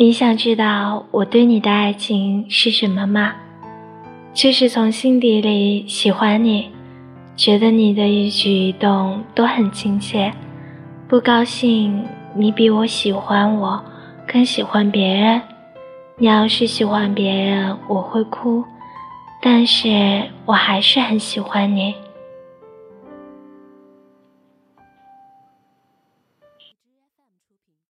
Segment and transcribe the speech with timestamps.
[0.00, 3.34] 你想知道我对你的爱情是什么吗？
[4.32, 6.70] 就是从心底里喜欢你
[7.34, 10.32] 觉得你的一举一动都很亲切
[11.08, 12.06] 不高兴
[12.36, 13.84] 你比我喜欢我
[14.24, 15.42] 更喜欢别人。
[16.16, 18.62] 你要是喜欢别人我会哭
[19.42, 21.92] 但是我还是很喜欢你。